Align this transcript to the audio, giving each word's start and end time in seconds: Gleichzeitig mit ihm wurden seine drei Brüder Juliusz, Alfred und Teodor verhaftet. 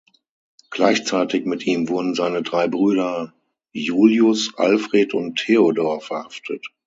Gleichzeitig 0.71 1.45
mit 1.45 1.67
ihm 1.67 1.87
wurden 1.87 2.15
seine 2.15 2.41
drei 2.41 2.67
Brüder 2.67 3.35
Juliusz, 3.71 4.51
Alfred 4.57 5.13
und 5.13 5.35
Teodor 5.35 6.01
verhaftet. 6.01 6.65